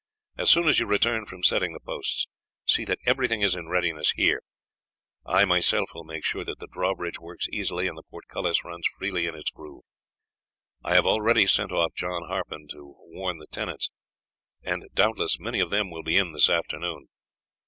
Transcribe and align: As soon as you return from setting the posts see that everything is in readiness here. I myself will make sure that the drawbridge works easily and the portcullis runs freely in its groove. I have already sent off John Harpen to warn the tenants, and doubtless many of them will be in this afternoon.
As 0.35 0.49
soon 0.49 0.67
as 0.67 0.79
you 0.79 0.87
return 0.87 1.27
from 1.27 1.43
setting 1.43 1.73
the 1.73 1.79
posts 1.79 2.25
see 2.65 2.85
that 2.85 2.97
everything 3.05 3.41
is 3.41 3.55
in 3.55 3.67
readiness 3.69 4.13
here. 4.15 4.41
I 5.27 5.45
myself 5.45 5.91
will 5.93 6.03
make 6.05 6.25
sure 6.25 6.43
that 6.43 6.57
the 6.57 6.65
drawbridge 6.65 7.19
works 7.19 7.45
easily 7.51 7.85
and 7.87 7.95
the 7.95 8.01
portcullis 8.09 8.63
runs 8.65 8.87
freely 8.97 9.27
in 9.27 9.35
its 9.35 9.51
groove. 9.51 9.83
I 10.83 10.95
have 10.95 11.05
already 11.05 11.45
sent 11.45 11.71
off 11.71 11.93
John 11.93 12.23
Harpen 12.27 12.67
to 12.69 12.95
warn 12.97 13.37
the 13.37 13.45
tenants, 13.45 13.91
and 14.63 14.87
doubtless 14.95 15.39
many 15.39 15.59
of 15.59 15.69
them 15.69 15.91
will 15.91 16.01
be 16.01 16.17
in 16.17 16.31
this 16.31 16.49
afternoon. 16.49 17.07